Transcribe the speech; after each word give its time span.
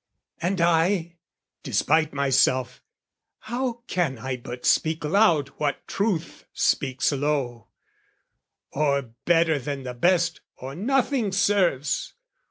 And 0.41 0.59
I, 0.59 1.17
despite 1.61 2.11
myself, 2.11 2.81
How 3.41 3.83
can 3.85 4.17
I 4.17 4.35
but 4.35 4.65
speak 4.65 5.03
loud 5.05 5.49
what 5.59 5.87
truth 5.87 6.45
speaks 6.53 7.11
low, 7.11 7.67
"Or 8.71 9.11
better 9.25 9.59
than 9.59 9.83
the 9.83 9.93
best, 9.93 10.41
or 10.55 10.73
nothing 10.73 11.31
serves! 11.31 12.15